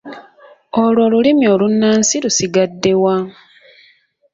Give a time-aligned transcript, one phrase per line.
[0.81, 3.17] Olwo olulimi olunnansi lusigadde wa?